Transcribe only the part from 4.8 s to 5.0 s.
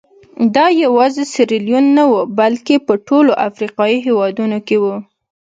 وو.